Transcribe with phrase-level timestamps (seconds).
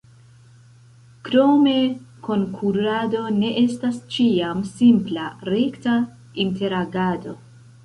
[1.27, 1.75] Krome,
[2.29, 6.01] konkurado ne estas ĉiam simpla, rekta,
[6.49, 7.39] interagado.